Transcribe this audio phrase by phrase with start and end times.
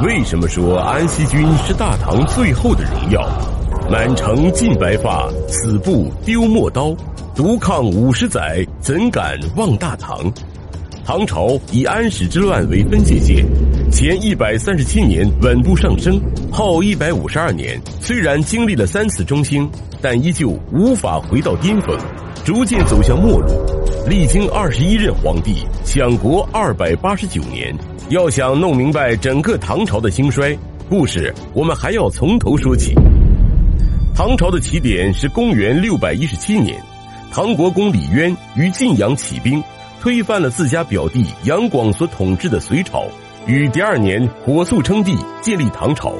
[0.00, 3.28] 为什么说安息君是大唐最后的荣耀？
[3.90, 6.94] 满城尽白发，死不丢陌刀。
[7.34, 10.32] 独抗五十载，怎敢忘大唐？
[11.04, 13.44] 唐朝以安史之乱为分界线，
[13.90, 19.68] 前一百三十七年稳步上升，后一百五十二年虽然经历了三次中兴，
[20.00, 21.98] 但依旧无法回到巅峰，
[22.44, 23.48] 逐渐走向末路。
[24.08, 27.76] 历经二十一任皇帝，享国二百八十九年。
[28.08, 30.56] 要想弄明白整个唐朝的兴衰
[30.88, 32.94] 故事，我们还要从头说起。
[34.14, 36.82] 唐朝的起点是公元六百一十七年，
[37.30, 39.62] 唐国公李渊于晋阳起兵，
[40.00, 43.04] 推翻了自家表弟杨广所统治的隋朝，
[43.46, 46.14] 于第二年火速称帝，建立唐朝。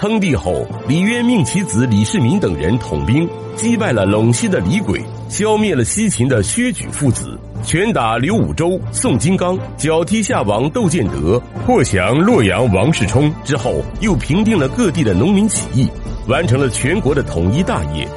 [0.00, 7.38] 称帝后，李渊命其子李世民等人统兵，击败了陇西的李轨，消灭了西秦的薛举父子。
[7.62, 15.86] 拳打刘武周、宋金刚，脚踢夏王窦建德，破降洛阳王世充之后，又平定了各地的农民起义，
[16.26, 18.08] 完成了全国的统一大业。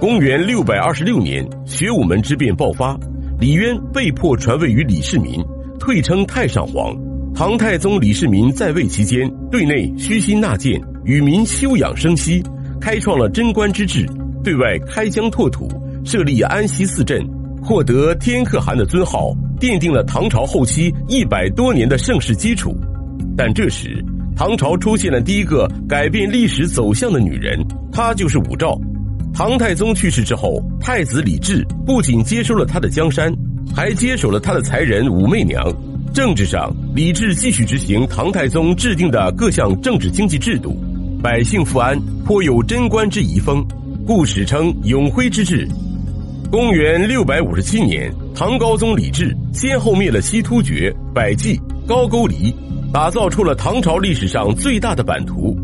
[0.00, 2.98] 公元六百二十六年，玄武门之变爆发，
[3.38, 5.44] 李渊被迫传位于李世民，
[5.78, 6.96] 退称太上皇。
[7.34, 12.42] 唐太宗李世民在位期间，对内虚心纳谏，与民休养生息，
[12.80, 14.04] 开创了贞观之治；
[14.42, 15.68] 对外开疆拓土，
[16.04, 17.20] 设立安西四镇。
[17.62, 22.76] 获得天可汗的尊号，奠定了唐朝后期一百多年的盛世基础。
[23.36, 24.04] 但这时，
[24.36, 27.58] 唐朝出现了第一个改变历史走向的女人，
[27.90, 28.78] 她就是武曌。
[29.32, 33.34] 唐太宗去世之后，太子李治不仅接收了他的江山，
[33.74, 35.60] 还接手了他的才人武媚娘。
[36.12, 40.76] 政治上，李治继续执行唐太宗制定的各项政治经济制度，
[41.24, 43.66] 百姓富安，颇有贞观之遗风，
[44.06, 45.66] 故史称永徽之治。
[46.50, 51.58] 公元六百五十七年，唐高宗李治先后灭了西突厥、百济、
[51.88, 52.54] 高句丽，
[52.92, 55.56] 打造出了唐朝历史上最大的版图：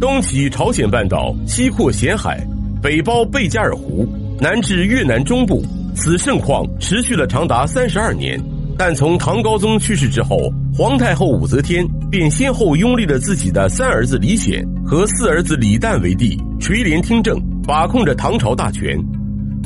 [0.00, 2.40] 东起朝鲜半岛，西扩咸海，
[2.80, 4.06] 北包贝加尔湖，
[4.40, 5.64] 南至越南中部。
[5.96, 8.40] 此盛况持续了长达三十二年。
[8.78, 10.38] 但从唐高宗去世之后，
[10.72, 18.98] 皇太后武则天便先后拥立了自己的三儿子李显和四儿子李旦为帝，垂帘听政，把控着唐朝大权。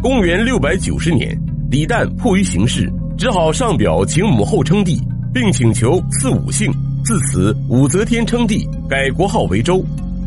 [0.03, 1.39] 公元六百九十年，
[1.71, 5.01] 李旦迫于形势，只好上表请母后称帝，
[5.33, 6.73] 并请求赐武姓。
[7.05, 9.85] 自此，武则天称帝，改国号为周。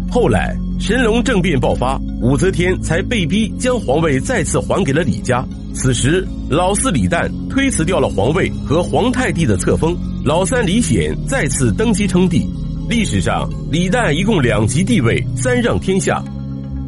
[0.09, 5.45] 后来，神龙政变爆发，武则天才被逼将皇位再次还给了李家。
[5.73, 9.93] 此时，老四李旦推辞掉了皇位和皇太帝的册封，
[10.25, 12.49] 老三李显再次登基称帝。
[12.89, 16.19] 历史上，李旦一共两极帝位，三让天下。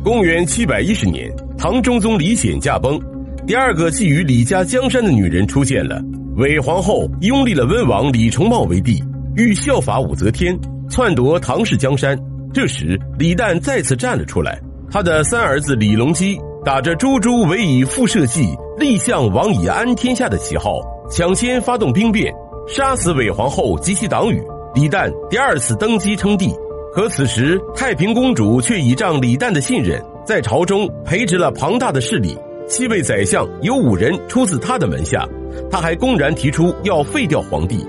[0.04, 1.32] 公元七百一十年。
[1.56, 3.00] 唐中宗李显驾崩，
[3.46, 6.02] 第二个觊觎李家江山的女人出现了。
[6.38, 9.04] 韦皇后拥立了温王李重茂为帝，
[9.36, 10.58] 欲效法武则天，
[10.90, 12.18] 篡夺唐氏江山。
[12.52, 14.60] 这时，李旦再次站了出来，
[14.90, 20.80] 他的三儿子李隆基打着“诛诛为以复社稷，立项王以安天下”的旗号，
[21.12, 22.34] 抢先发动兵变，
[22.68, 24.44] 杀死韦皇后及其党羽。
[24.76, 26.54] 李旦第二次登基称帝，
[26.94, 30.04] 可此时太平公主却倚仗李旦的信任。
[30.26, 35.26] 在朝中培植了庞大的势力，七位宰相有五人出自他的门下。
[35.72, 37.84] 他还公然提出要废掉皇帝。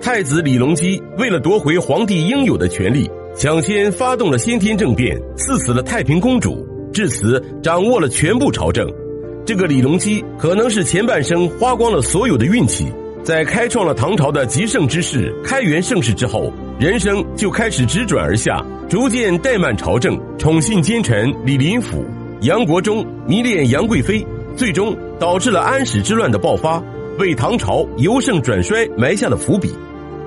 [0.00, 8.88] 太子李隆基为了夺回皇帝应有的权利，抢先发动了先天政变，赐死了太平公主，至此掌握了全部朝政。
[9.44, 12.86] 这个李隆基可能是前半生花光了所有的运气，
[13.22, 18.64] 在开创了唐朝的极盛之势、开元盛世之后，人生就开始直转而下。
[18.88, 22.04] 逐渐怠慢朝政，宠信奸臣李林甫、
[22.40, 24.26] 杨国忠，迷恋杨贵妃，
[24.56, 26.82] 最终导致了安史之乱的爆发，
[27.18, 29.72] 为唐朝由盛转衰埋下了伏笔。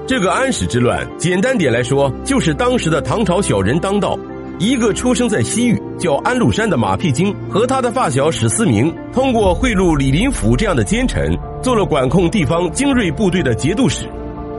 [0.08, 4.18] 这个安史之乱，简单点来说，就是当时的唐朝小人当道，
[4.63, 14.07] 一个出生在西域叫安禄山的马屁精和他的发小史思明，通过贿赂李林甫这样的奸臣，做了管控地方精锐部队的节度使。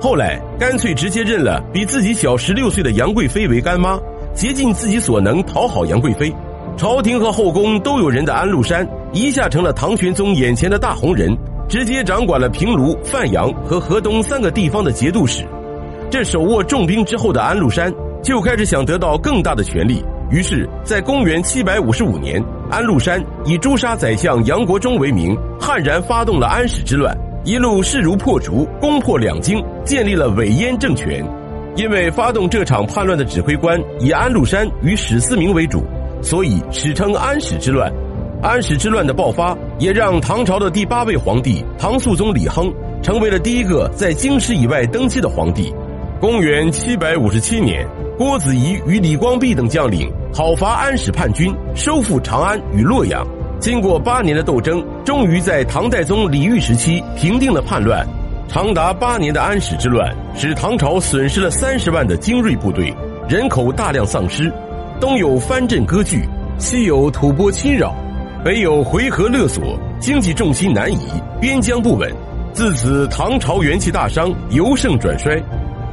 [0.02, 3.98] 后来干脆直接认了比自己小十六岁的杨贵妃为干妈，
[4.34, 6.30] 竭尽自己所能讨好杨贵妃。
[6.76, 11.34] 朝廷和后宫都有人的安禄山，一下成了唐玄宗眼前的大红人，
[11.66, 15.46] 直接掌管了平卢、范阳和河东三个地方的节度使。
[16.10, 17.90] 这手握重兵之后的安禄山，
[18.24, 20.02] 就开始想得到更大的权力。
[20.30, 27.14] 于是，在公元七百五十五年，安禄山以诛杀宰相杨国忠为名，悍然发动了安史之乱。
[27.44, 31.22] 一路势如破竹，攻破两京，建立了伪燕政权。
[31.76, 35.84] 因为发动这场叛乱的指挥官以安禄山与史思明为主，
[36.22, 37.92] 所以史称安史之乱。
[38.42, 42.72] 安史之乱的爆发，也让唐朝的第八位皇帝唐肃宗李亨
[43.02, 45.70] 成为了第一个在京师以外登基的皇帝。
[46.20, 47.86] 公元七百五十七年，
[48.16, 53.26] 郭子仪与李光弼等将领讨伐安史叛军，收复长安与洛阳。
[53.58, 58.06] 经过八年的斗争，终于在唐代宗李煜时期平定了叛乱。
[58.46, 62.94] 长达八年的安史之乱，使唐朝损失了三十万的精锐部队，
[63.28, 64.52] 人口大量丧失。
[65.00, 66.22] 东有藩镇割据，
[66.56, 67.92] 西有吐蕃侵扰，
[68.44, 71.08] 北有回纥勒索，经济重心南移，
[71.40, 72.08] 边疆不稳。
[72.52, 75.42] 自此，唐朝元气大伤，由盛转衰。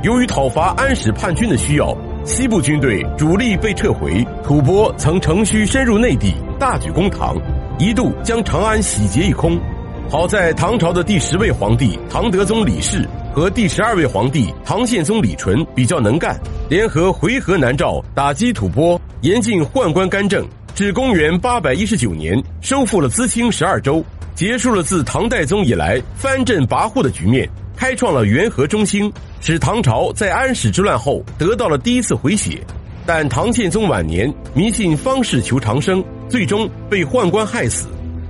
[0.04, 7.36] 由于讨伐安史叛军的需要，西部军队主力被撤回，吐蕃曾乘虚深入内地，大举攻唐。
[7.80, 9.60] 一度将长安洗劫一空，
[10.08, 16.40] 好在唐朝的第十位皇帝唐德宗李氏和第十二位皇帝唐宪宗李纯比较能干，
[16.70, 20.46] 联合回纥南诏打击吐蕃，严禁宦官干政。
[20.76, 27.50] 至公元八百一十九年，收复了淄青十二州，结束了自唐代宗以来藩镇跋扈的局面，
[27.82, 32.64] 开创了元和中兴，使唐朝在安史之乱后得到了第一次回血。
[33.08, 36.04] 但唐宪宗晚年迷信方士求长生。
[36.30, 37.88] 最终被宦官害死，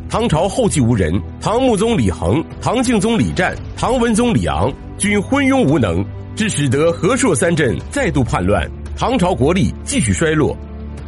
[0.09, 1.21] 唐朝后继无人。
[1.41, 8.65] 唐穆宗李恒、唐敬宗李湛、唐文宗李昂均昏庸无能，致使得和硕三镇再度叛乱，
[8.97, 10.55] 唐朝国力继续衰落。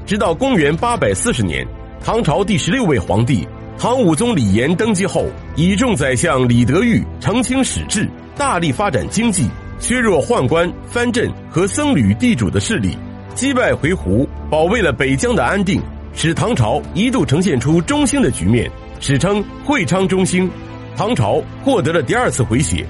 [0.05, 1.65] 直到公元八百四十年，
[2.03, 3.47] 唐朝第十六位皇帝
[3.79, 9.47] 唐武宗李炎登基后，倚重宰相李德裕澄清史志，大力发展经济，
[9.79, 12.97] 削弱宦官、藩镇和僧侣地主的势力，
[13.35, 15.81] 击败回鹘，保卫了北疆的安定。
[16.15, 18.69] 使唐朝一度呈现出中兴的局面，
[18.99, 20.49] 史称会昌中兴，
[20.95, 22.85] 唐朝获得了第二次回血。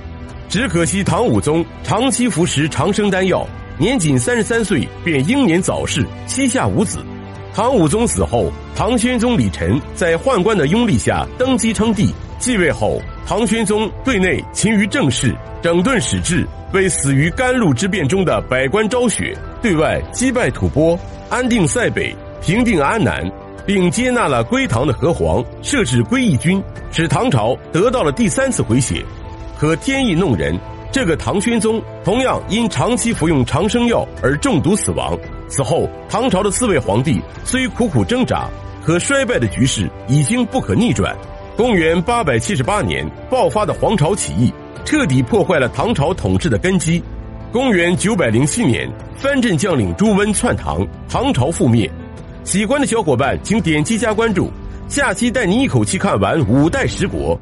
[0.50, 3.48] 只可惜唐武宗长期服食长生丹药，
[3.78, 7.00] 年仅三十三岁便英年早逝，膝下无子。
[7.54, 12.13] 唐武宗死后，唐宣宗李忱在宦官的拥立下登基称帝，
[12.44, 21.00] 继位后，唐玄宗对内勤于政事，整顿史治，为死于甘露之变中的百官昭雪；对外击败吐蕃，
[21.30, 22.13] 安定塞北。
[22.42, 23.24] 平定安南，
[23.66, 26.62] 并接纳了归唐的和黄，设置归义军，
[26.92, 29.01] 使唐朝得到了第三次回血。
[29.57, 30.60] 可天意弄人，
[30.92, 35.18] 这个唐玄宗同样因长期服用长生药而中毒死亡。
[35.48, 38.50] 此后，唐朝的四位皇帝虽苦苦挣扎，
[38.86, 41.16] 可衰败的局势已经不可逆转。
[41.55, 44.51] 公元八百七十八年爆发的黄巢起义，
[44.83, 47.01] 彻底破坏了唐朝统治的根基。
[47.51, 51.88] 公元九百零七年，藩镇将领朱温篡唐，唐朝覆灭。
[52.44, 54.50] 喜欢的小伙伴，请点击加关注，
[54.89, 57.39] 下期带你一口气看完五代十国。